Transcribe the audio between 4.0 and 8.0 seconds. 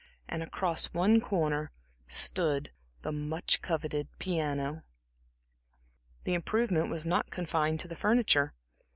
piano. The improvement was not confined to the